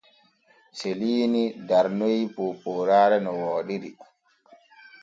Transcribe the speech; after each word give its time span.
Seliini 0.77 1.43
darnoy 1.67 2.17
poopooraare 2.35 3.17
no 3.23 3.31
wooɗiri. 3.41 3.89